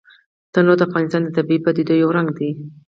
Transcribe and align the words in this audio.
تنوع 0.53 0.75
د 0.77 0.81
افغانستان 0.87 1.21
د 1.23 1.29
طبیعي 1.37 1.61
پدیدو 1.65 1.93
یو 2.01 2.09
رنګ 2.17 2.27
دی. 2.37 2.49